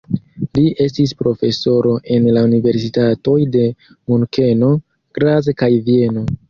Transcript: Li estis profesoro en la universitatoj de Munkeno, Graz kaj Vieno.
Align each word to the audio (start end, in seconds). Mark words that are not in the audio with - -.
Li 0.57 0.61
estis 0.85 1.13
profesoro 1.19 1.91
en 2.17 2.27
la 2.39 2.45
universitatoj 2.49 3.39
de 3.59 3.65
Munkeno, 4.13 4.75
Graz 5.21 5.57
kaj 5.63 5.75
Vieno. 5.91 6.31